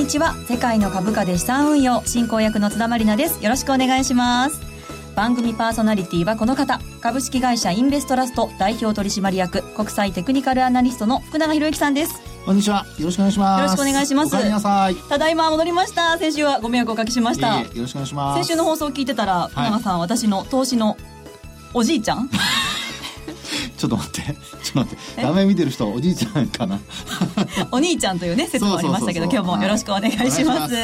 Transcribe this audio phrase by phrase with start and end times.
[0.00, 4.60] にちは世界の株価で資産運用進行役の津田まりなですよろしくお願いします
[5.14, 12.14] 番組パーソナリティはこの方株式会社インベストラスト代表取締役国際テクニカルアナリストの福永博之さんです
[12.46, 12.86] こんにちは。
[12.98, 13.60] よろしくお願いします。
[13.60, 14.34] よろしくお願いします。
[14.34, 14.94] おなさい。
[14.94, 16.16] ただいま戻りました。
[16.16, 17.60] 先週はご迷惑をおかけしました。
[17.60, 18.38] よろしくお願いします。
[18.42, 20.96] 先週の放送を聞いてたら、福永さん、私の投資の
[21.74, 22.30] おじいちゃん？
[23.80, 24.22] ちょっと待って。
[24.62, 25.22] ちょっと待って。
[25.22, 26.78] 画面見てる人おじいちゃんかな。
[27.72, 30.74] お兄ちゃんというね、 説もありましたけど、今日もよろしくお願いします。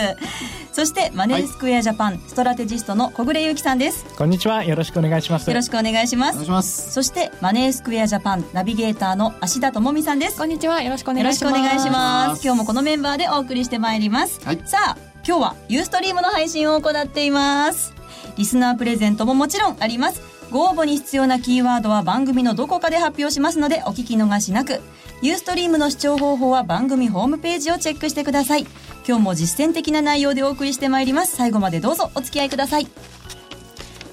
[0.73, 4.05] そしてマネースクエアジャパン、はい、ストラテジストの小暮優樹さんです。
[4.17, 4.65] こんにちは。
[4.65, 5.49] よろしくお願いします。
[5.49, 6.33] よろしくお願いしま
[6.63, 6.93] す。
[6.93, 10.39] そしてマネースクエアジャパンナビゲーターの芦田智美さんです。
[10.39, 10.83] こんにちは。
[10.83, 11.45] よろしくお願いします。
[11.45, 12.43] よろしくお願いします。
[12.43, 17.97] 今日もこのメンバーでお送りしてまいります、はい、さあ今日はユーストリームの配信を行っています。
[18.37, 24.81] リスナープレゼントももちろんありますご応募に必要なキーワードは番組のどこかで発表しますのでお聞き逃しなく。
[25.23, 28.67] ユーストリームの視聴方法は番組ホームページをチェックしてください。
[29.07, 31.37] 今日も実践的な内容でお送りしてまいります。
[31.37, 32.89] 最後までどうぞお付き合いください。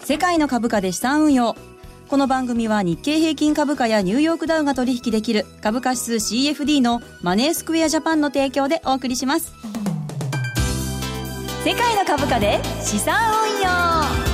[0.03, 1.55] 世界の株価で資産運用。
[2.09, 5.45] この番組は日経平均株価やニューヨークダウが取引できる。
[5.61, 9.53] 株価指数 CFD のマネースクエアジャパンの提供でお送りします。
[11.63, 13.15] 世界の株価で資産
[13.55, 13.61] 運
[14.27, 14.32] 用。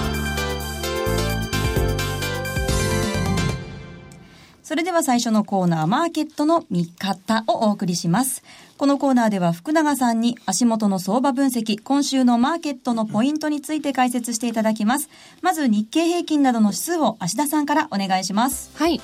[4.70, 8.44] それでは最初のコーナー、マーケットの見方をお送りします。
[8.78, 15.10] このコーナーでは福永さんに足元の相場分析、今週のマーケットのポイントについて解説していただきます。
[15.42, 18.70] まず日経平均などの指数を足田さんからお願いします。
[18.76, 19.02] はい。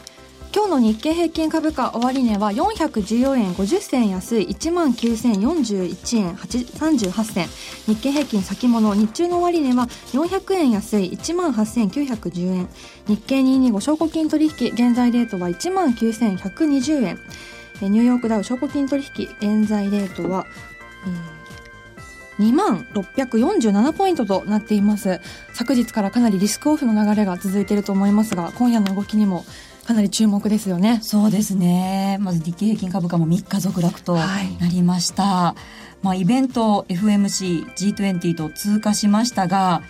[0.56, 7.48] 今日の日経平均株価終値は414円50銭安い1万9041円38銭。
[7.94, 12.70] 日経平均先物日中の終値は400円安い1万8910円。
[13.06, 17.20] 日経225証拠金取引現在レートは1万9120円。
[17.82, 20.46] ニューヨークダウ証拠金取引現在レートは、
[22.40, 25.20] 2万647ポイントとなっています。
[25.54, 29.46] 昨日からかなりリスクオフの流れが続いていると思いますが今夜の動きにも
[29.86, 31.00] かなり注目ですよね。
[31.04, 32.18] そうですね。
[32.20, 34.28] まず日経平均株価も3日続落とな
[34.72, 35.24] りました。
[35.24, 39.84] はい、まあイベント FMC、G20 と通過しましたが、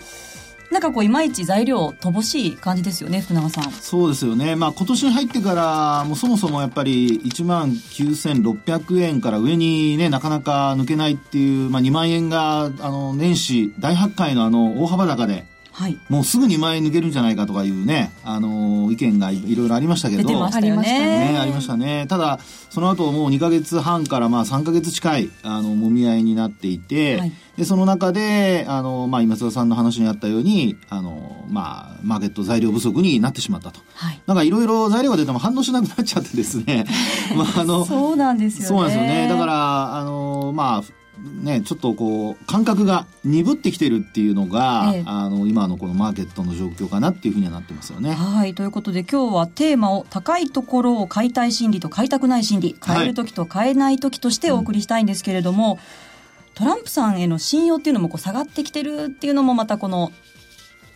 [0.72, 20.22] なんかこういまいち材料乏しい感じですよね福永さんそうですよねまあ今年に入ってからもうそもそもやっぱり1万9600円から上にねなかなか抜けないっていう、まあ、2万円があの年始大発会のあの大幅高ではい、もうすぐ2万円抜けるんじゃないかとかいうね、あのー、意見がいろいろありましたけど。
[20.22, 20.62] 出てました。
[20.62, 22.06] ねありましたね。
[22.08, 33.82] ただ、その後もう2か月半からまあ3か月近い、あの、もみ合いになっていて、はい、で、その中で、あの、まあ、今津田さんの話にあったように、あの、まあ、マーケット材料不足になってしまったと。
[33.96, 36.86] はい、なんかいろいろ材料が出ても反応しなくなっちゃってですね。
[37.36, 38.68] まあ、あの、そうなんですよね。
[38.68, 39.28] そうなんですよね。
[39.28, 48.14] だから、あの、まあ、ね、ちょっとこう、感覚が鈍ってきてるっていうのが、ええ、あの、今のこのマーケットの状況かなっていうふうにはなってますよね。
[48.14, 48.54] はい。
[48.54, 60.12] ということで今日はテーマを高いところを買いたい心理と買いたくない心理、買える時と買えない時としてお送りしたいんですけれども、うん、トランプさんへの信用っていうのもこう下がってきてるっていうのもまたこの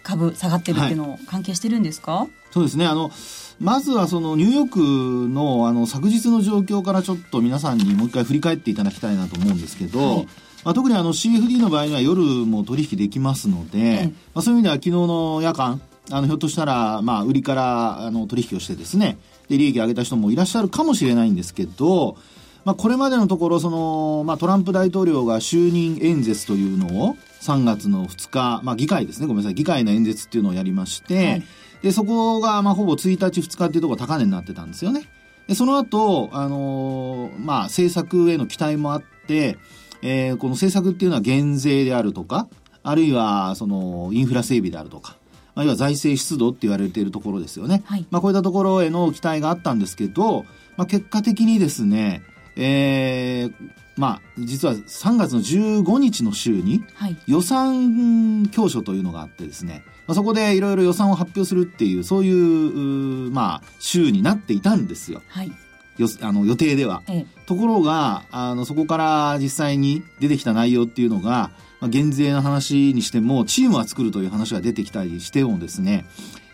[0.03, 2.85] 株下がってるっていうのを関係してるんですか、はい、そうですね。
[2.85, 3.11] あの、
[3.59, 10.25] まずはそのニューヨークのあの昨日の状況からちょっと皆さんにもう一回振り返っていただきたいなと思うんですけど、はい、
[10.63, 19.17] まあ、特にあの CFD の場合には夜も取引できますので、はい、まあ、そういう意味では昨日の夜間、あのひょっとしたら、まあ、売りからあの取引をしてですね、
[19.49, 22.15] で利益を上げた人もいらっしゃるかもしれないんですけど、
[22.63, 29.27] まあ、これまでのところその、まあ、トランプ大統領が就任演説というのを3月の2日、まあ、議会ですね。
[29.27, 29.55] ごめんなさい。
[29.55, 31.43] 議会の演説っていうのをやりまして、はい
[31.81, 35.07] で、そこが、まあ、ほぼ1日、2日っていうところ高値になってたんですよね。
[35.47, 39.57] で、その後、あのー、まあ、政策への期待もあって、
[40.01, 42.47] えー、この政策っていうのは減税であるとか、
[42.83, 45.17] あるいは、その、インフラ整備であるとか、
[45.55, 47.83] まあ、要は財政出動って言われているところですよね。
[47.85, 50.45] はい、まあ、こういったところへの期待があったんですけど、
[50.77, 52.21] まあ、結果的にですね、
[52.61, 53.53] えー、
[53.95, 56.83] まあ、実は3月の15日の週に、
[57.25, 65.21] 予算教書というのがあってですね、まあ、そこでいろいろ予算を発表するっていう、そういう、まあ、週になっていたんですよ。
[65.29, 65.51] はい。
[65.97, 71.51] よあの予定では、ええ、ところがあのそこから実際に出てきた内容っていうのが、
[71.81, 76.05] まあ、減税の話にしてもチームは作るという話が出てきたりしてもですね。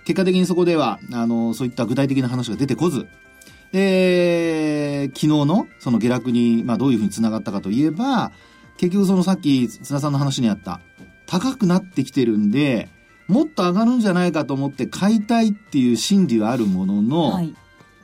[0.03, 3.07] 結果的にそこではあのそういった具体的な話が出てこず
[3.75, 8.31] で昨日のその下落に、まあ、どういうふうにつながったかといえば
[8.77, 10.79] 結局そのさっき津田さんの話にあった
[11.27, 12.87] 高くなってきてるんで
[13.27, 17.53] もっと上がるんじゃないかと思って買いたいっていう心理はあるものの、はい、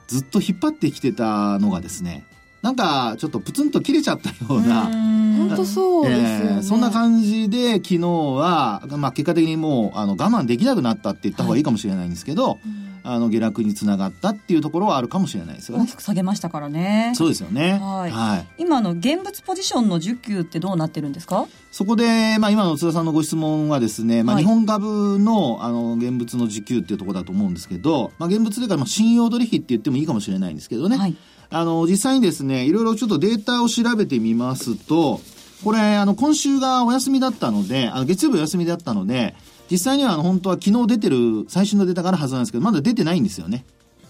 [0.07, 2.25] ずっと引っ張ってきてたのがですね、
[2.61, 12.59] なんかちょっとプツンと切れちゃったような、本当そうですよね、えー、そんな感じで昨日は、まあ、結果的にもうあの我慢できなくなったって言った方がいいかもしれないんですけど、はい、
[13.03, 15.83] あの下落につながったっていうところはあるかもしれないですよね。
[15.83, 17.13] 大きく下げましたからね。
[17.15, 17.79] そうですよね。
[17.81, 18.11] はい。
[18.11, 21.47] はい、今の現物ポジションの需給ってどうなってるんですか？
[21.71, 30.97] そこで、まあ、今の津田さんのご質問はですね、まあ、日本株のあの現物の需給っていうところだと思うんですけど、まあ、現物というか、まあ、信用取引って言ってもいいかもしれないんですけどね。
[30.97, 31.15] はい
[31.53, 35.19] あの、実際にですね、いろいろちょっとデータを調べてみますと、
[35.65, 39.35] これ、あの、今週がお休みだったので、あの月曜日お休みだったので、
[39.71, 43.63] 実際にはあの、本当は昨日出てる最新のデータからはずなんですけど、まだ出てないんですよね。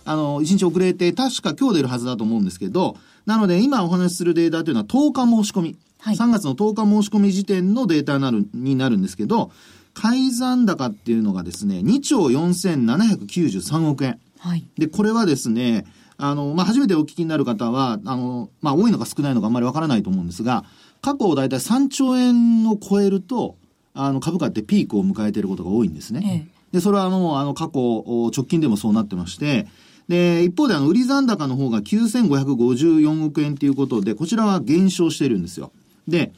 [0.05, 2.97] あの、1日遅れて、確か今日出るはずだと思うんですけど、
[3.27, 5.77] なので今お話しするデータというのは10日申し込み。
[5.99, 9.51] はい、3月の10日申し込み時点のデータになる、になるんですけど、
[9.93, 14.19] 改ざん高っていうのがですね、2兆4793億円。
[14.39, 14.65] はい。
[14.79, 15.85] で、これはですね、
[16.17, 20.65] あの、まあ、初めてお聞きになる方は、あの、まあ、多いのか少ないのかあんまりわからないと思うんですが、
[21.01, 23.57] 過去大体3兆円を超えると、
[23.93, 26.47] あの、株価ってピークを迎えていることが多いんですね。
[26.73, 28.03] ええ、で、それはもう、あの、過去、
[28.35, 29.67] 直近でもそうなってまして、
[30.07, 35.71] で、一方であの、売り残高の方が9554億円ということで、こちらは減少してるんですよ。
[36.07, 36.33] で、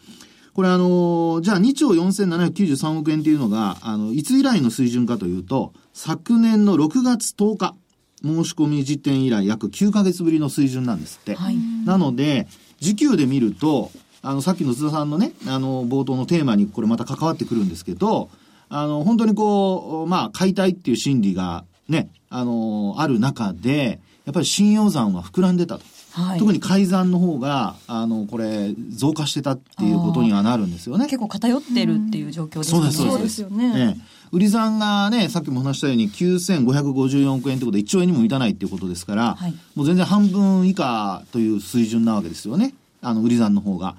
[0.53, 7.75] これあの、じゃあ2兆4793億円っていうのが、あの、いつ以来の水準かというと、昨年の6月10日。
[8.23, 11.35] 申し込み時点以来約9ヶ月ぶりの水準なんですって。
[11.35, 12.47] はい、なので、
[12.79, 13.91] 時給で見ると、
[14.23, 18.29] あの、さっきの津田さんのね、あの、冒頭のテーマにこれまた関わってくるんですけど、
[18.69, 25.83] あの、本当にこう、まあ、買いたいっていう心理がね、あの、ある中で、やっぱり信用残は膨らんでたと。
[26.13, 31.05] はい、特に改ざんの方が、あの、これ、増加してたっていうことにはなるんですよね。
[31.05, 32.79] 結構偏ってるっていう状況ですね。
[32.79, 33.41] そうです、そうです。
[33.41, 33.99] よね。
[34.31, 42.73] 売り算がね、さっきも話したように9554億円ということで1兆円にも満たないっていうことですから、はい、もう全然半分以下という水準なわけですよね。
[43.03, 43.95] あの、売り算の方が、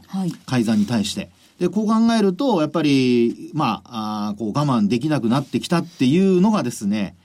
[0.46, 1.30] 改ざんに対して。
[1.60, 7.16] で、こう考えると、やっぱり、まあ、あこう我慢できなくなってきたっていうのがですね、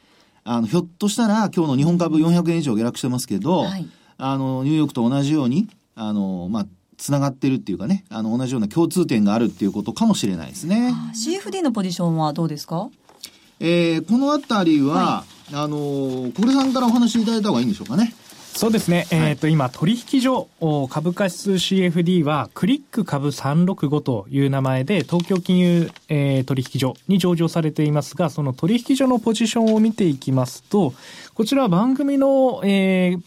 [0.44, 3.88] あの、ひょっとしたら今日の日本株400円以上下落してますけど、はい
[4.22, 6.66] あの、ニューヨークと同じように、あの、まあ、
[6.98, 10.94] つながってるっていうかね、あの、同じような共通点があるっていうことかもしれないですね。
[11.14, 12.90] CFD のポジションはどうですか？
[13.62, 18.14] えー、このあたりは、はい、あの、小暮さんからお話しいただいた方がいいんでしょうかね。
[18.54, 19.08] そうですね。
[19.12, 20.50] えっ、ー、と、今、取引所、
[20.90, 30.94] 株価指数 CFD は、クリック株365という名前で、東京金融、えー、取引所に上場されていますが、その取引所のポジションを見ていきますと、
[31.36, 33.22] こちらは番組の、えー、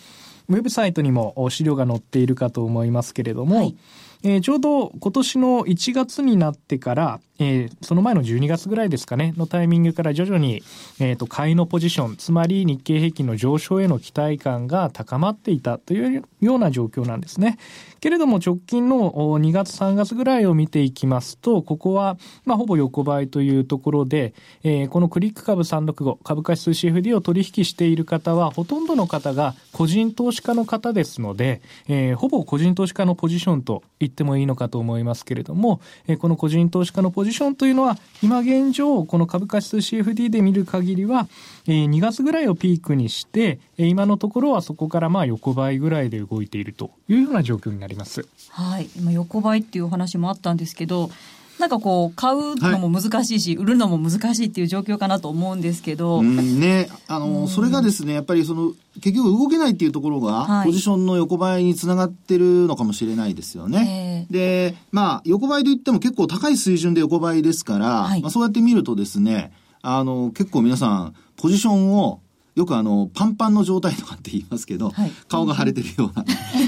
[0.48, 3.76] ウェブサイトにも資料が載っているかと思いますけれども、はい、
[4.24, 10.62] えー、ちょうど今年の1月になってから、えー、その前の12月ぐらいですかね、のタイミングから徐々に、
[11.00, 17.58] えっ、ー、と、買いのポジション、つまり日経平均の上昇への期待感が高まっていたというような状況なんですね。
[18.02, 24.34] けれども直近の2月3月ぐらいを見ていきますと、ここは、まあ、ほぼ横ばいというところで、
[24.64, 41.28] えー、このクリック株365、株価指数 CFD を取引している方は、ほとんどの方が個人投資家の方ですので、えー、ほぼ個人投資家のポジションと言ってもいいのかと思いますけれども、えー、この個人投資家のポジションションというのは、今現状、この株価指数 CFD で見る限りは、
[41.66, 48.26] えー、2月ぐらいをピークにして、え、今のところはそこからまあ横ばいぐらいで動いているというような状況になります。
[48.50, 48.88] はい。
[48.96, 51.10] 今横ばいっていうお話もあったんですけど、
[51.62, 56.20] なんかこう、買うのも難しいし、はい、売るのも難しいっていう状況かなと思うんですけど。
[56.20, 64.26] ね、あの、それがですね、やっぱりその、結局動けないっていうところが、ポジションの横ばいにつながってるのかもしれないですよね。
[64.28, 69.52] で、まあ、横ばいといっても結構高い水準で横ばいですから、はい、まあそうやって見るとですね、
[69.82, 72.22] あの、結構皆さん、ポジションを
[72.54, 76.24] よくあの、パンパンの状態とかって言いますけど、はい、顔が腫れてるような、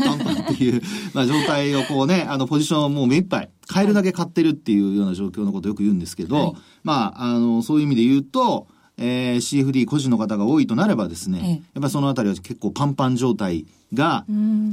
[0.07, 0.19] パ ン
[0.51, 0.83] っていう、
[1.13, 14.25] まあ、状態をこうね、あの、ポジションをもう目いっぱい、買えるだけ買ってるっていうような状況のことをよく言うんですけど、はい、まあ、あの、そういう意味で言うと、えー、CFD 個人の方が多いとなればですね、ええ、やっぱりそのあたりは結構パンパン状態が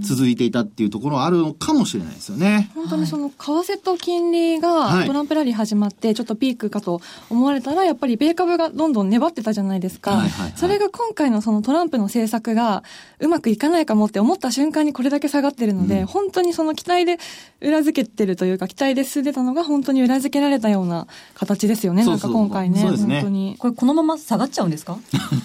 [0.01, 2.69] 続いていたっていうところはあるのかもしれないですよね。
[2.75, 10.11] 本当にその為替と金利がトランプラリー始まってちょっとピークかと思われたらやっぱり米株がどんどん粘ってたじゃないですか。
[10.11, 12.83] はいはいはい、それが今回のそのトランプの政策が
[13.19, 17.17] うまくいかないかもって思った瞬間にこれだけ下がってるので、うん、本当にその期待で
[17.61, 22.05] 裏付けてるというか期待で進んでたのが本当に裏付けられたような形ですよね。
[22.05, 22.83] なんか今回ね。
[22.83, 22.89] ね。
[22.89, 23.55] 本当に。
[23.59, 24.97] これこのまま下がっちゃうんですか？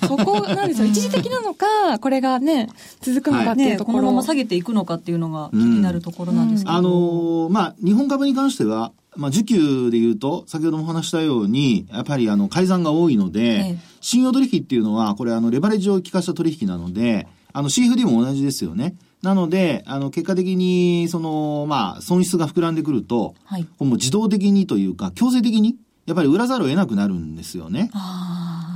[0.06, 0.86] そこなんですよ。
[0.86, 2.68] 一時的なのか、これがね、
[3.00, 18.94] 続くのかっていうところ、ね、このまま下げていくのかっていうのが気になるところなんですけど、うん、あのー、まあ、日本株に関しては、まあ、需給で言うと、先ほども話したように、やっぱりあの、改ざんが多いので、ええ、信用取引っていうのは、これあの、レバレッジを効かした取引なので、あの、CFD も同じですよね。
[19.22, 27.90] なので、あの、結果的に、その、まあ、損失が膨らんでくると、はい、もう自動的にというか、強制的に、やっぱり売らざるを得なくなるんですよね。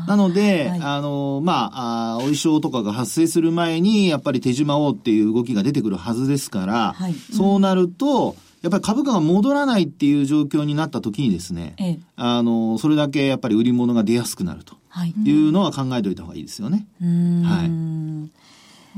[0.06, 14.76] なので、はい、あの、まあ、あお衣装とかが発生する前に、やっぱり手島をっていう動きが出てくるはずですから、はい、そうなると、やっぱり株価が戻らないっていう状況になった時にですね、ええ、あの、それだけやっぱり売り物が出やすくなると
[15.24, 16.86] いうのは考えておいた方がいいですよね。
[17.00, 17.70] はい。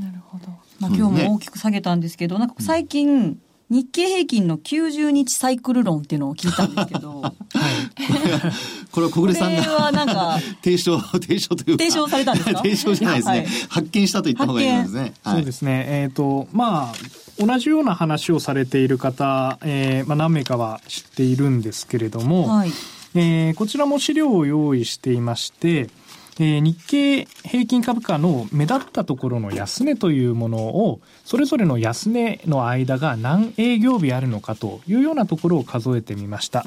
[0.01, 0.47] なるほど。
[0.79, 3.39] まあ、今日も大きく下げたんですけど、なんか最近、
[3.73, 7.21] 日経平均の90日サイクル論っていうのを聞いたんですけど。
[7.25, 7.33] はい。
[8.91, 9.63] これは小暮さんが。
[9.63, 10.39] これはなんか。
[10.63, 11.83] 提唱、提唱というか。
[11.83, 12.57] 提唱されたんですか？
[12.59, 13.37] 提唱じゃないですね。
[13.37, 15.13] はい、発見したと言った方がいいですね。
[15.23, 15.85] はい、そうですね。
[15.87, 22.71] えっ、ー、と、まあ、同じような話をされている方、えーまあ、何名かは知っているんですけれども、はい
[23.15, 25.89] えー、こちらも資料を用意していまして、
[26.39, 36.65] え、日経平均株価の目立ったところの安値というものを、それぞれの安値の間が何営業日あるのかというようなところを数えてみました。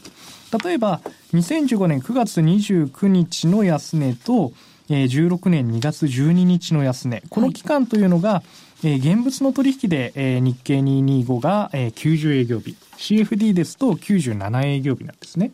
[0.65, 1.01] 例えば、
[1.33, 4.53] 2015年9月29日の安値と、
[4.89, 8.45] え、16年2月12日の安値、この期間というのが、
[8.85, 15.51] え、現物の取引で、え、日経225が、え、90営業日、CFD ですと97営業日なんですね。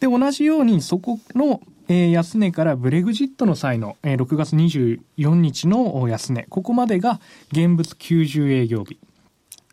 [0.00, 7.20] で、同じようにそこのえー、安値からブレグジットの際の、えー、6月24日の安値、ここまでが
[7.52, 8.98] 現物90営業日。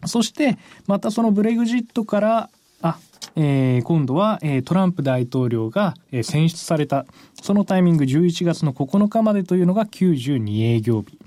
[0.06, 2.50] そして、またそのブレグジットから、
[2.82, 2.98] あ、
[3.36, 7.06] えー、今度は、えー、トランプ大統領が、えー、選出された、
[7.42, 11.18] そのタイミング11月の9日までというのが92営業日。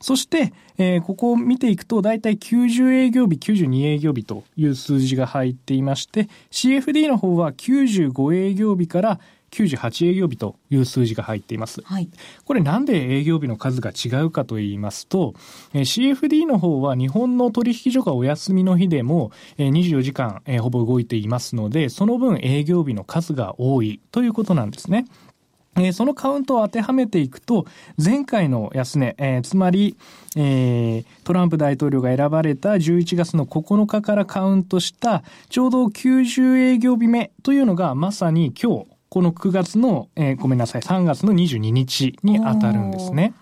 [0.00, 11.82] そして、えー、ここを見ていくと、だいたい90営業日、92営業日という数字が入っていまして、CFD の方は95営業日から98営業日という数字が入っています。
[11.82, 12.08] はい、
[12.44, 15.34] これなんで営業日の数が違うかと言いますと、
[15.72, 25.06] CFD の方は日本の取引所がお休みの日でも24時間ほぼ動いていますので、その分営業日の数が多いということなんですね。
[25.76, 27.66] えー、そのカウントを当てはめていくと、
[28.02, 29.96] 前回の安値、えー、つまり、
[30.36, 43.34] えー、トランプ大統領が選ばれた11月の9日からカウントした、ちょうど90営業日目というのがまさに今日、この9月の、えー、ごめんなさい、3月の22日に当たるんですね。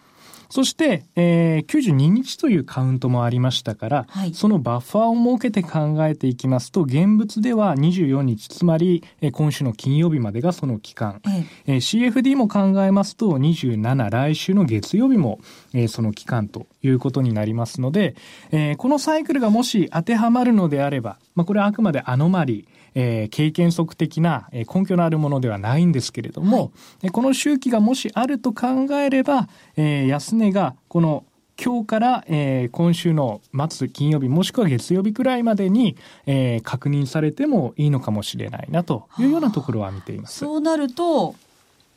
[0.51, 11.77] そして、えー、92日というカウントもありましたから、はい、そのバッファーを設けて考えていきますと、現物では24日、つまり、えー、今週の金曜日までがその期間、ええ。
[11.77, 15.39] ー、CFD も考えますと、27、来週の月曜日も、
[15.75, 18.17] えー、その期間ということになりますので、
[18.51, 31.25] えー、このサイクルがもし当てはまるのであれば、まあ、これはあくまでアノマリー、えー、経験則的な、え根拠のあるものではないんですけれども、はい、この周期がもしあると考えれば、えー、安値がこの
[31.63, 40.39] 今日から、えー、今週の末金曜日もしくは月曜日くらいまでに、えー、確認されてもいいのかもしれないなというようなところは見ています。
[40.39, 41.35] そうなると、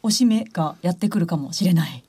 [0.01, 2.03] 押し目がやってくるかもしれない。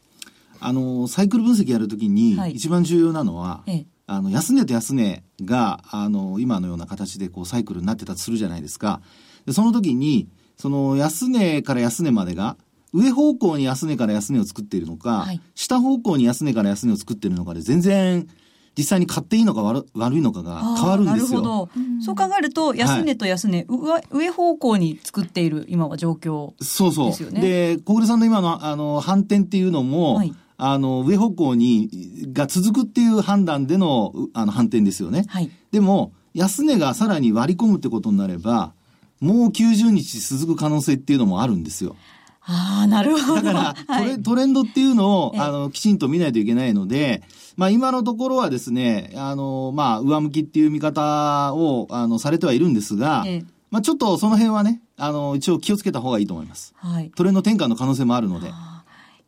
[0.61, 9.01] あの、サイクル分析やるときに、一番重要なのは、はい、あの、安値と安値が、あの、今のような形でこうサイクルになってたとするじゃないですか。
[9.47, 12.57] でその時に、その安値から安値までが、
[12.93, 18.29] 上方向に安値から安値を作っているのか、はい、下方向に安値から安値を作っているのかで全然
[18.77, 21.41] 実際に買っていいのか悪悪いのかが変わるんですよ。
[21.41, 21.69] なるほど。
[22.05, 26.95] そう考えると、安値と安値、はい、上方向に作っている今は状況ですよね。
[26.95, 27.31] そうそう。
[27.33, 31.91] で、小暮さんの今のあの反転っていうのも、はいあの、上方向に、
[32.33, 35.25] が続くっていう判断での、あの、反転ですよね。
[35.29, 35.51] はい。
[35.73, 38.73] でも、安値がさらに割り込むってことになれば、
[39.21, 41.97] もう90日続く可能性っていうのもあるんですよ。
[42.43, 43.43] ああ、なるほど。
[43.43, 47.25] だからトレ、はい、トレンドっていうのを、あの、きちんと見ないといけないので、
[47.57, 53.25] まあ今のところはですね、あの、まあ上向きっていう見方を、あの、されてはいるんですが、
[53.73, 56.73] まあちょっとその辺はね、あの、一応気をつけた方がいいと思います。
[56.77, 57.11] はい。
[57.17, 58.53] トレンド転換の可能性もあるので。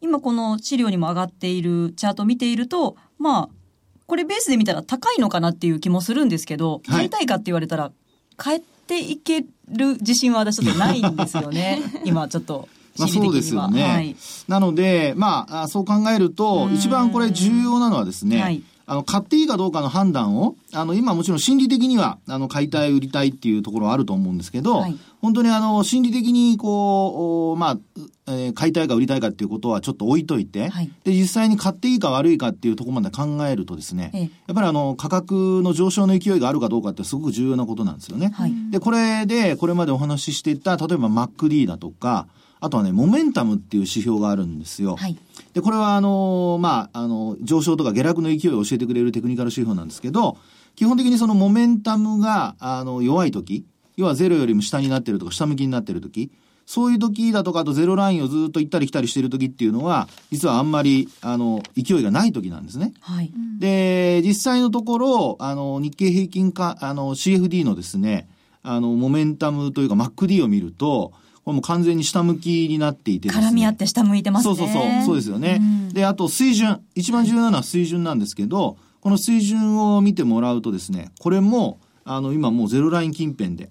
[0.05, 3.49] 今この資料にも上がっているチャートを見ていると、まあ、
[4.07, 7.91] これベースで見たら高いのかなっていう気もするんですけど、はい、たいかって言われたら、
[8.39, 11.81] 帰っていける自信は私ちょっとないんですよね。
[12.05, 12.69] 今ちょっと。
[12.99, 13.83] まあそうですよね。
[13.83, 27.79] はい、なので、まあ、そう考えると、一番これ重要なのはですね、はいあの、買っていいかどうかの判断を、あの、今もちろん心理的には、あの、買いたい、売りたいっていうところはあると思うんですけど、はい、本当にあの、心理的にこう、まあ、
[28.27, 38.33] えー、買いたいか売りたいかっていうことはちょっと置いといて、はい、で、実際に買っていいか悪いかっていうところまで考えるとですね、ええ、やっぱりあの、価格の上昇の勢いがあるかどうかってすごく重要なことなんですよね。
[38.35, 42.27] はい、で、これで、これまでお話ししていた、例えば MacD だとか、
[42.61, 44.97] あとはね、モメンタムっていう指標があるんですよ。
[44.97, 45.19] はい、
[45.55, 50.37] で、これはあの、まあ、あの、上昇とか下落の勢いを教えてくれるテクニカル指標なんですけど、
[50.77, 53.65] 基本的にそのモメンタムが、あの、弱い時、
[53.97, 56.31] 要はゼロよりも下になってるとか下向きになってる時、
[56.67, 62.95] そういう時だとか、あとゼロラインをずっと行ったり来たりしてる時っていうのは、実はあんまり、あの、勢いがない時なんですね。
[63.01, 63.31] はい。
[63.59, 68.29] で、実際のところ、あの、日経平均か、あの、CFD のですね、
[68.63, 71.13] あの、モメンタムというか MacD を見ると、
[71.45, 73.47] これも完全に下向きになっていてですね。
[73.49, 74.57] 絡み合って下向いてますね。
[74.57, 75.05] そうそうそう。
[75.05, 75.59] そうですよね。
[75.61, 76.81] うん、で、あと水準。
[76.95, 83.71] 一番重要なのは水準なんですけど、この水準を見てもらうとですね、これも、あの、今もうゼロライン近辺で、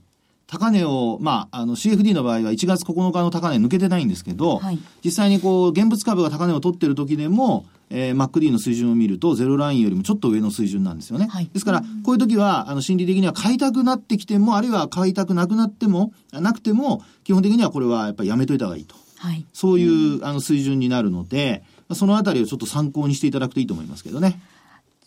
[0.54, 11.26] 高値を、まあ、あの CFD の場合は1月9日の高値抜けてないんですけど、はい、実際にこう、現物株が高値を取ってる時でも、えー、MacD の水準を見ると、ゼロラインよりもちょっと上の水準なんですよね。
[11.28, 18.96] はい、ですから、こういう時は、あの、心理的には買いたくなってきても、あるいは買いたくなくなっても、なくても、基本的にはこれはやっぱりやめといた方がいいと。
[19.18, 24.40] はい、そういう、あの、水準になるので、そのあたりをちょっと参考にしていただくといいと思いますけどね。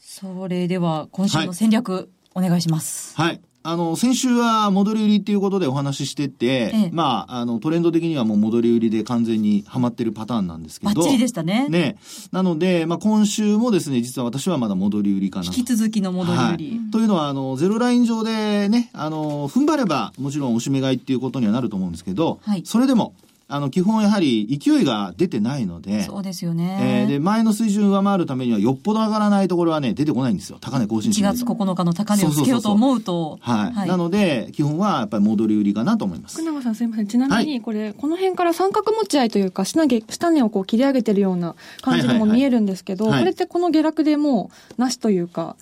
[0.00, 3.16] それでは、今週の戦略、はい、お願いします。
[3.16, 3.40] はい。
[3.66, 10.94] あの、先週は戻り売りっていうことでお話ししてて、ええ、まあ、あの、トレンド的にはもう戻り売りで完全にはまってるパターンなんですけど。
[10.94, 11.68] バッチリでしたね。
[11.68, 11.96] ね。
[12.30, 16.70] なので、まあ、今週もですね、実は私はまだ戻り売りかな引き続きの戻り売り。
[16.78, 23.14] はい、というのは、あの、ゼロライン上でね、あの、踏ん張れば、もちろんおしめ買いっていうことにはなると思うんですけど、はい、それでも、
[23.48, 26.78] あの、基本やはり勢いが出てないので、そうですよね。
[26.80, 30.58] えー、で、前の水準上回るためにはよっぽど上がらないところはね、出てこないんですよ。
[30.60, 33.38] 高値更新1月9日の高値をつけようと思うと。
[33.40, 33.72] はい。
[33.72, 36.42] はい、なので、基本はやっぱり戻り売りかなと思います。
[36.42, 37.06] 福永さんすみません。
[37.06, 45.54] ちなみに、これ、はい、この辺から三角持ち合いというか、下値下値をこう切り上げてるような感じにも見えるんですけど、これってこの下落でもう、なしというか、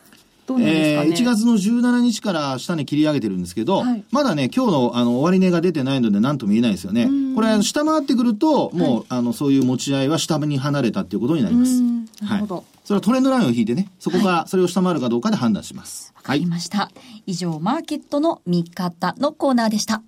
[0.46, 7.08] どうなんですかね、えー、1月の17日から下に切り上げてるんですけど、はい、まだね、今日のあの終値が出てないので何とも言えないですよね。
[7.34, 11.80] これ、下回ってくると、もう、はい、あの、そういう持ち合いは下に離れたっていうことになります。
[12.22, 12.54] なるほど。
[12.56, 16.12] はい、それはトレンドラインを引いてね、そこが、それを下回るかどうかで判断します。
[16.14, 16.90] わ、かりました。
[17.26, 20.02] 以上、マーケットの見方のコーナーでした。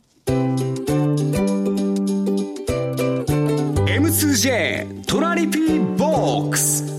[3.87, 6.96] M2J トラリピーボックス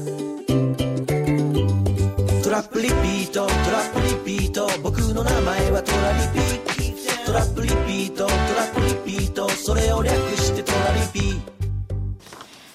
[2.57, 11.57] ラップリピートトラップリピート僕の名前はトラリピトラップリピートトラップリピートそれを略してトラリピ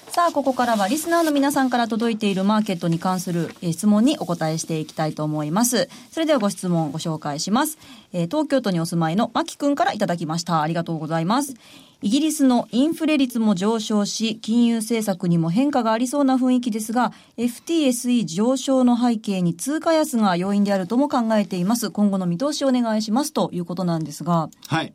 [0.07, 5.89] さあ、ここからはリスナーの皆さんから届いているマーケットに関する質問にお答えしていきたいと思います。
[6.11, 7.79] それではご質問をご紹介します。
[8.13, 10.61] えー、東京都にお住まいのマキ君からいただきました。
[10.61, 11.55] ありがとうございます。
[12.03, 21.91] イギリスのインフレ率も上昇し、金融政策にも変化がありそうな雰囲気ですが、FTSE 上昇の背景に通貨安が要因であるとも考えています。
[21.91, 24.49] 今後の見通しをお願いしますということなんですが。
[24.67, 24.91] はい。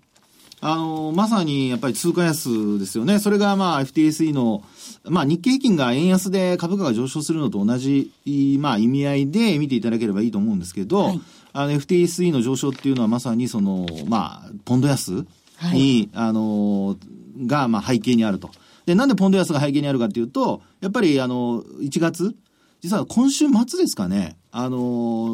[0.60, 3.20] あの、まさにやっぱり通貨安ですよね。
[3.20, 4.62] それがまあ FTSE の、
[5.04, 8.12] まあ日経平均が円安で株価が上昇するのと同じ、
[8.60, 11.20] まあ意味合いで見ていただければいいと思うんですけど、はい、
[11.54, 15.26] あの FTSE の上昇っていうのはまさにその、まあ、ポンド安
[15.72, 16.96] に、はい、あの、
[17.46, 18.50] が、まあ、背景にあると。
[18.86, 22.34] で、なんでポンド安が背景にあるかっていうと、やっぱり、あの、1月、
[22.80, 24.78] 実は今週末ですかね、あの、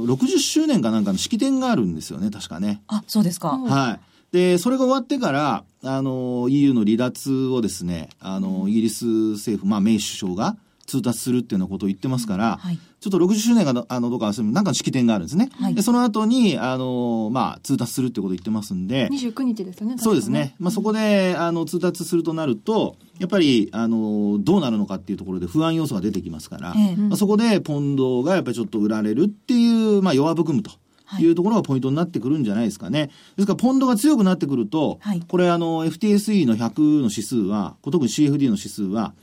[0.06, 2.82] 60周年かなんかの式典があるんですよね、確かね。
[2.88, 3.58] あ、そうですか。
[3.58, 4.00] はい。
[4.34, 15.50] で、それが終わってから、あの、EU の離脱をですね、あの、イギリス政府、まあ、メイ首相が、通達するっていうようなことを言ってますから、はい、ちょっと60周年があのどうか忘れなんかの式典があるんですね。
[15.60, 19.96] はい、でその後にあのまあ通達するっていうことを言ってますんで、29日ですよね。
[19.98, 20.54] そうですね。
[20.58, 30.70] まあそこであの通達するとなると、やっぱりあのどうなるのかっていうところで不安要素が出てきますから、えまあ、そこでポンドがやっぱりちょっと売られるっていうまあ弱含むと。
[31.18, 33.10] いうところがポイントになってくるんじゃないですかね。
[33.36, 39.14] ですから、ポンドが強くなってくると、はい、これ、あの、FTSE の100の指数は、特に CFD の指数は、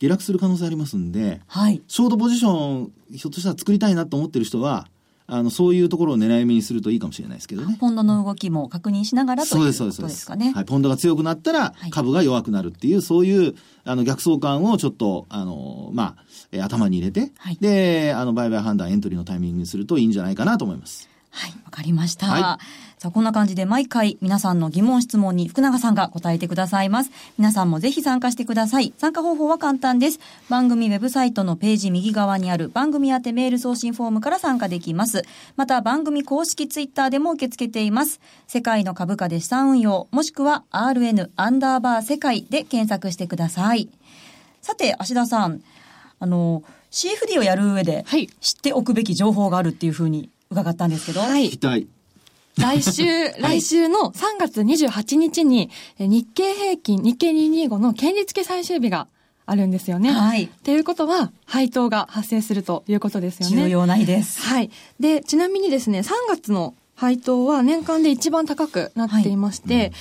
[0.00, 4.88] 下落する可能性ありますんで、はい、ショートポジション、ひょっとしたら作りたいなと思ってる人は、
[5.30, 7.76] あの、そういうところを狙い目にするといいかもしれないですけどね。
[7.78, 10.52] ポンドの動きも確認しながらということですかね。
[10.52, 10.64] はい。
[10.64, 21.10] ポンドが強くなったら、株が弱くなるっていう、そういう、あの、逆相関をちょっと、あの、まあ、え頭に入れて、はい、で、あの、売買判断、エントリーのタイミングにするといいんじゃないかなと思います。
[21.38, 22.26] はい、わかりました。
[22.26, 22.58] はい、さ
[23.04, 27.12] あ、こんな感じで毎回皆さんの疑問質問に福永さんが答えてくださいます。
[27.38, 28.92] 皆さんもぜひ参加してください。
[28.98, 30.18] 参加方法は簡単です。
[30.48, 35.22] 番組ウェブサイトのページ右側にある番組宛てメール送信フォームから参加できます。
[35.54, 38.20] また番組公式ツイッターでも受け付けています。
[38.48, 43.88] 世界の株価で資産運用、もしくは RN アンダーバー世界で検索してください。
[44.60, 45.62] さて、芦田さん、
[46.18, 48.04] あの、CFD をやる上で、
[48.40, 51.20] 知っておくべき情報があるっていうふうに伺ったんですけど。
[51.20, 51.50] はい。
[51.50, 51.88] 期待。
[52.56, 53.04] 来週、
[53.38, 59.06] 来週の3月28日に、日経平均、日経225の権利付け最終日が
[59.46, 60.10] あるんですよね。
[60.10, 60.44] はい。
[60.44, 63.56] っていうことは、配当が発生するということですよね。
[63.62, 64.42] 重要な日です。
[64.42, 64.70] はい。
[64.98, 69.92] で、ちなみにですね、3月の配当は年間で一番高くなっていまして、はい。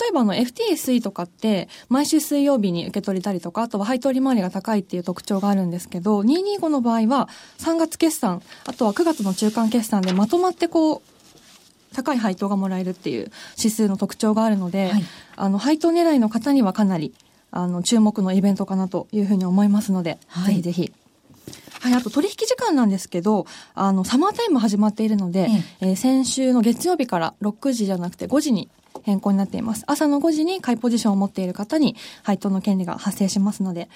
[0.00, 11.02] 例えばあの FTSE とかって毎週水曜日に受け取れたりとか、あとは配当利回りが高いっていう特徴があるんですけど、225の場合は3月決算、あとは9月の中間決算でまとまってこう、
[11.94, 15.04] 高い配当がもらえるっていう指数の特徴があるので、はい、
[15.36, 17.14] あの配当狙いの方にはかなり
[17.52, 20.92] あの注目のイベントかなというふうに思いますので、はい、ぜひぜひ
[21.80, 25.48] はい、あと取引時間なんですけど、あの、サマータイム始まっているので、
[25.80, 28.68] ええー、先週の月曜日から6時じゃなくて5時に
[29.02, 29.84] 変更になっています。
[29.86, 33.88] 朝の5時に買いポジションを持っている方に配当の権利が発生しますので、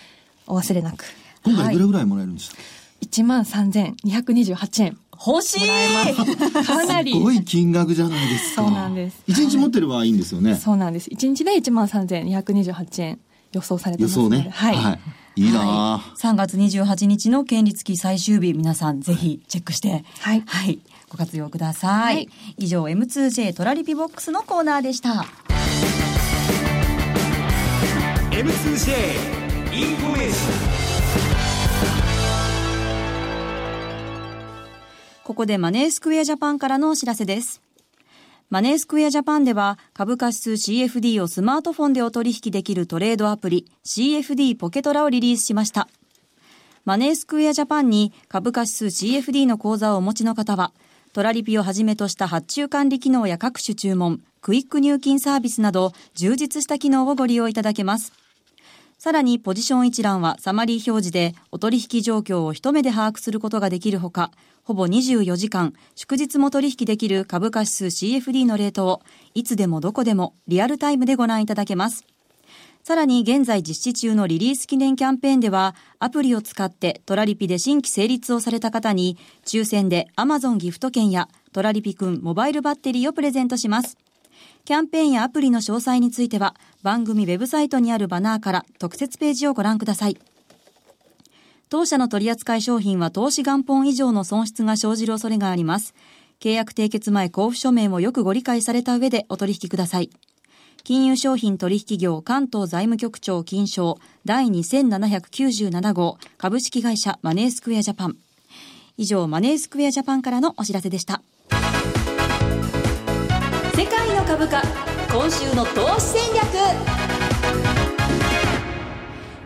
[0.46, 1.04] お忘れなく。
[1.44, 2.62] 今回どれぐらいもらえるんですか、は
[3.02, 4.98] い、?1 万3228円。
[5.26, 5.61] 欲しい
[6.66, 7.12] かなり。
[7.12, 8.62] すごい金額じゃないですか。
[8.62, 9.22] そうなんです。
[9.28, 10.52] 1日持ってればいいんですよね。
[10.52, 11.11] はい、そうなんです。
[11.11, 13.20] 1日で1万3228円
[13.55, 14.51] 予想されてます予想ね。
[14.53, 14.99] はい、はい
[15.37, 20.43] いいな、はい、3月28日の権利付き最終日、皆さんぜひチェックして、はい。
[20.47, 20.79] はい。
[21.09, 22.14] ご活用ください。
[22.14, 25.27] はい、以上、M2J トラリピボックスのコーナーでした。
[28.31, 29.35] M2J
[29.73, 30.85] インフォメーション
[35.25, 37.62] ここでマネースクエアジャパンからのお知らせです。
[38.55, 45.88] マネースクエアジャパンでは株価指数 CFD をスマートフォンでお取引できるトレードアプリ CFD ポケトラをリリースしました。
[46.85, 50.73] マネースクエアジャパンに株価指数 CFD の口座をお持ちの方は、
[51.12, 58.12] トラリピをはじめとした発注管理機能や各種注文、クイック入金サービスなど充実した機能をご利用いただけます。
[59.05, 64.31] さらにポジション一覧はサマリー表示でお取引状況を一目で把握することができるほか、
[64.62, 69.03] ほぼ24時間、祝日も取引できる株価指数 CFD のレートを、
[69.35, 72.07] いつでもどこでもリアルタイムでご覧いただけます。
[72.83, 83.99] さらに現在実施中のリリース記念キャンペーンでは、アプリを使ってトラリピで新規成立をされた方に、抽選で Amazon ギフト券やトラリピくんモバイルバッテリーをプレゼントします。
[84.64, 90.18] キャンペーンやアプリの詳細については、番組ウェブサイトにあるバナーから特設ページをご覧ください。
[91.70, 95.94] 当社の取扱い商品は投資元本以上の損失が生じる恐れがあります。
[96.40, 100.11] 契約締結前交付書面をよくご理解された上でお取引ください。
[100.83, 108.18] 金融商品取引業関東財務局長金賞第2797号株式会社マネースクエアジャパン。
[108.99, 111.23] 以上、マネースクエアジャパンからのお知らせでした。
[113.75, 114.62] 世界の株価、
[115.14, 116.44] 今週の投資戦略。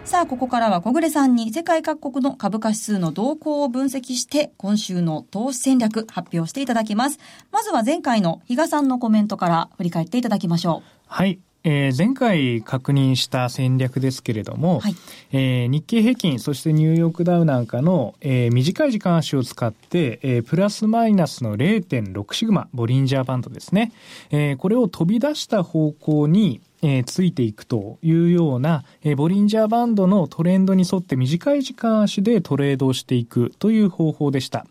[0.07, 7.19] さあ、ここからは小暮さんに世界各国の株価指数の動向を分析して、今週の投資戦略発表していただきます。
[7.53, 10.89] まずは前回の比嘉さんのコメントから振り返っていただきましょう。
[11.07, 11.39] はい。
[11.65, 14.95] えー、前回確認した戦略ですけれども、はい、
[15.33, 23.93] えー、日経平均、そしてニューヨークダウなんかの、えー、短い時間足を使って、えー、プラスマイナスの0.6シグマ、ボリンジャーバンドですね。
[24.31, 34.67] えー、これを飛び出した方向に、えー、ついていくというような、えー、ボリンジャーバンドのトレンドに沿って短い時間足でトレードをしていくという方法でした。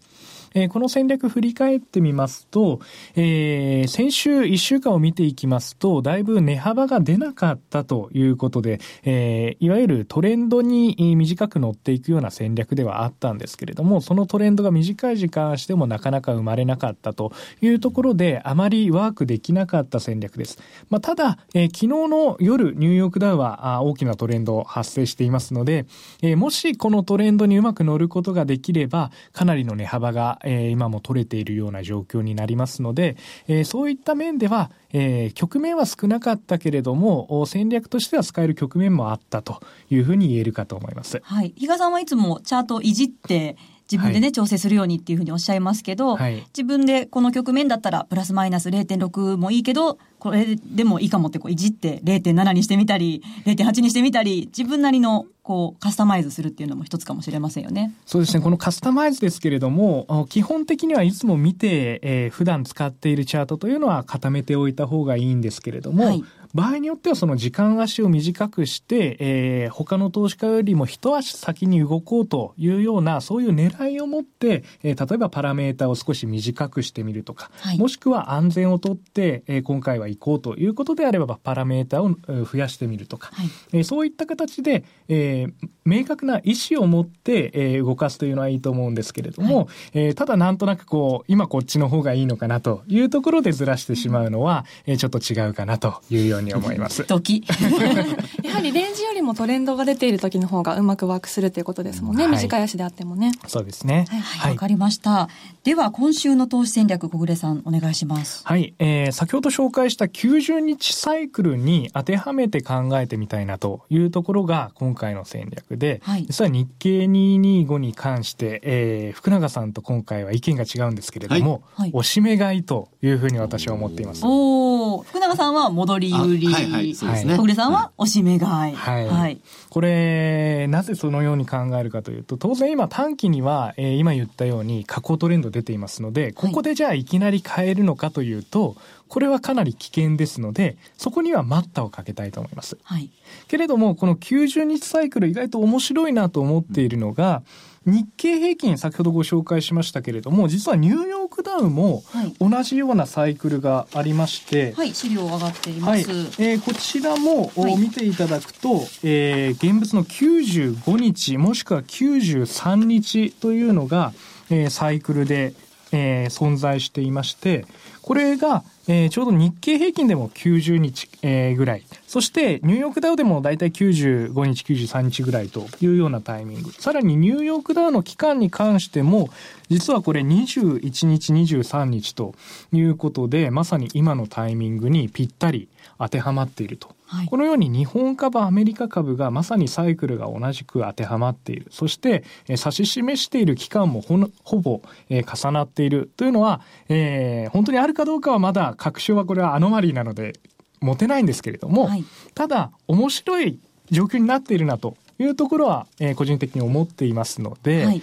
[0.53, 2.79] えー、この戦略振り返ってみますと、
[3.15, 17.31] えー、先週1週間を見ていきますと、だいぶ値幅が出なかったということで、えー、いわゆるトレンドに短く乗っていくような戦略ではあったんですけれども、そのトレンドが短い時間足でもなかなか生まれなかったと
[17.61, 20.59] いうところで、あまりワークできなかった戦略です。
[20.89, 25.85] まあ、ただ、えー、昨日の夜、ニューヨークダウはあ大きなトレンド発生していますので、
[26.21, 33.17] えー、もしこのトレンドにうまく乗ることができれば、かなりの値幅がえー、今も取れているような状況になりますので、
[33.49, 41.19] えー、そういった面では、えー、局面は少なかったけれども、戦略としては使える局面もあったというふうに言えるかと思います。
[41.21, 41.53] はい。
[41.57, 43.57] 比嘉さんはいつもチャートをいじって、
[43.91, 57.93] 自分でね、はい、調整するようにっていうふうにおっしゃいますけど、はい、自分でこの局面だったらプラスマイナス0.6もいいけど、これでもいいかもってこういじって0.7にしてみたり、0.8にしてみたり、自分なりのこうカスタマイズするっていうのも一つかもしれませんよね。
[58.05, 58.43] そうですね。
[58.43, 66.23] このカスタマイズですけれども、基本的にはいつも見て、えー、普段使っているチャートというのは固めておいた方がいいんですけれども、はい、
[66.57, 97.03] 場合によってはその時間足を短くして、えー、他の投資家よりも一足先に動こうというような、そういう狙いを持って、えー、例えばパラメータを少し短くしてみるとか、はい、もしくは安全をとって、えー、今回は行こうということであれば、パラメータを増やしてみるとか、はい、えー、そういった形で、えー、明確な意思を持って、えー、動かすというのはいいと思うんですけれども、はい、えー、ただなんとなくこう、今こっちの方がいいのかなというところでずらしてしまうのは、えー、ちょっと違うかなというように思います。
[97.05, 97.43] 時
[98.43, 103.31] やはりレンジよりもトレンドが出ている時の方がうまくワークするということですもんね、はい、短い足であってもね。
[103.47, 104.05] そうですね。
[104.09, 105.29] はい、わ、はい、かりました。
[105.63, 108.41] では、今週の投資戦略、小暮さん、お願いします。
[108.45, 124.21] はい、えー、先ほど紹介した90日サイクルに当てはめて考えてみたいなというところが今回の戦略で、はい、実は日経225に関して、えー、福永さんと今回は意見が違うんですけれども、はい、おしめ買いというふうに私は思っています。
[124.23, 126.47] お福永さんは戻り売り。
[126.47, 127.35] はいはい、そうですね。
[127.35, 128.75] 小暮さんはおしめ買い。
[128.75, 129.07] はい。
[129.07, 138.75] はい、これ、なぜそのように考えるかというと、当然今短期には、えー、今言ったように下降トレンド出ていますので、ここでじゃあいきなり買えるのかというと、
[139.07, 142.77] これはかなり危険ですので、そこには待ったをかけたいと思います。
[142.83, 143.09] はい。
[143.47, 147.41] けれども、この90日サイクル意外と面白いなと思っているのが、
[147.87, 152.03] 日経平均先ほどご紹介しましたけれども、実はニューヨークダウも
[152.39, 155.89] 同じようなサイクルがありまして、はい、資料上がっています。
[155.89, 156.01] はい、
[156.37, 164.11] えー、こちらも、はい、見ていただくと、えー、現物の95日もしくは93日というのが、
[164.49, 165.53] えー、サイクルで、
[165.93, 167.65] えー、存在していまして、
[168.07, 171.83] これが、えー、ちょうど日経平均でも90日、えー、ぐらい。
[172.07, 176.71] そして、ニューヨークダウでもだいたい95日、93日ぐらいというようなタイミング。
[176.71, 179.27] さらにニューヨークダウの期間に関しても、
[179.67, 182.33] 実はこれ21日、23日と
[182.71, 185.67] いうことで、まさに今のタイミングにぴったり
[185.99, 186.95] 当てはまっていると。
[187.07, 191.67] はい、このように日本株、アメリカ株がまさにサイクルが同じく当てはまっている。
[191.71, 200.39] そして、えー、指し示している期間もほほぼ、えー、重なっているというのは、えー、本当にあるかどうかはまだ確証はこれはアノマリーなので
[200.79, 202.05] 持てないんですけれども、はい、
[202.35, 208.01] ただ面白い状況になっているなというところは、えー、個人的に思っていますので、はい、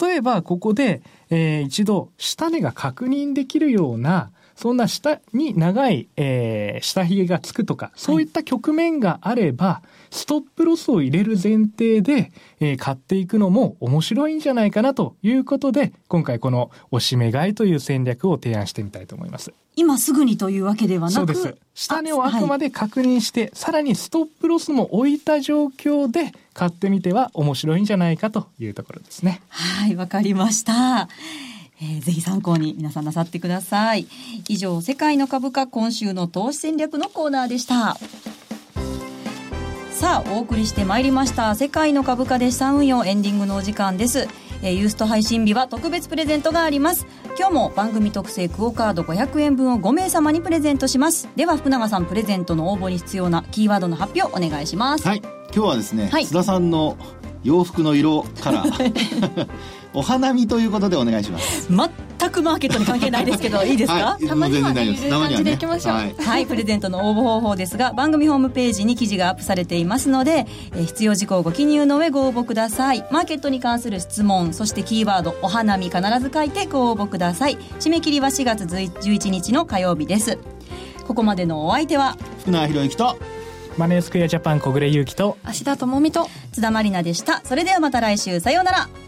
[0.00, 19.52] 例えばここで、えー、一度下値が確認できるようなそんな下に長い、えー、下髭がつくとか、そういった局面があれば、はい、ストップロスを入れる前提で、えー、買っていくのも面白いんじゃないかなということで、今回このおしめ買いという戦略を提案してみたいと思います。
[19.76, 21.54] 今すぐにというわけではなくそうです。
[21.74, 29.42] 下値をあくまで確認して、はい、さらにストップロスも置いた状況で買ってみては面白いんじゃないかというところですね。
[29.48, 31.10] はい、わかりました。
[31.82, 34.06] えー、ぜひ参考に皆さんなさってください。
[34.48, 37.98] 以上、世界の株価今週の投資戦略のコーナーでした。
[39.96, 41.54] さあ、お送りしてまいりました。
[41.54, 44.28] 世界の株価で資産運用エンディングのお時間です。
[44.60, 47.06] えー、ユースト配信日は特別プレゼントがあります。
[47.38, 51.30] 今日も番組特製クオカード500円分を5名様にプレゼントします。
[51.34, 55.08] では、福永さん、プレゼントの応募に必要なキーワードの発表お願いします。
[55.08, 55.22] はい。
[55.54, 56.98] 今日はですね、はい、須田さんの
[57.42, 58.64] 洋服の色から
[59.96, 61.68] お花見ということでお願いします。
[61.68, 73.06] 全くマーケットに関係ないですけどいいですか、はい、たまにはねいる感じでいきましょう、はい、はい、プレゼントの応募方法ですが番組ホームページに記事がアップされていますので、えー、必要事項をご記入の上ご応募ください。
[73.10, 77.56] マーケットに関する質問そしてキーワードお花見必ず書いてご応募ください。
[77.78, 80.38] 締め切りは4月11日の火曜日です。
[81.06, 83.16] ここまでのお相手は福永博之と
[83.78, 87.40] マネースクエアジャパン小暮優樹と芦田智美と津田まりなでした。
[87.44, 88.40] それではまた来週。
[88.40, 88.88] さようなら